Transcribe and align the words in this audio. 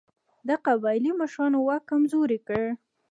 د 0.47 0.49
قبایلي 0.65 1.11
مشرانو 1.19 1.57
واک 1.65 1.83
کمزوری 1.91 2.39
کړ. 2.47 2.63